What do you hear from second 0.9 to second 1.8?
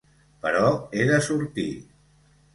he de sortir.